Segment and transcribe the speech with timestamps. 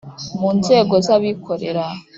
[0.39, 1.85] Mu nzego z abikorera